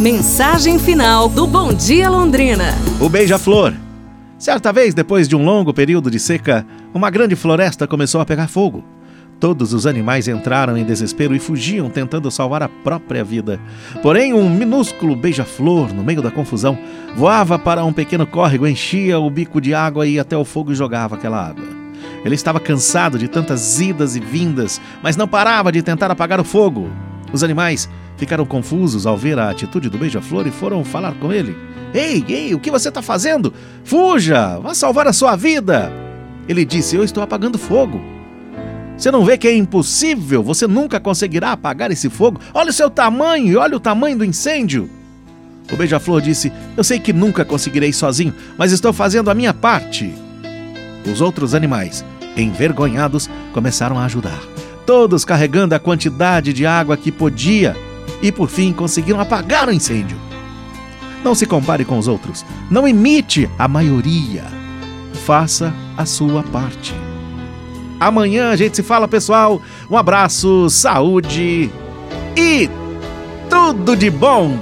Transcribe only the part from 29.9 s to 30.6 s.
beija-flor e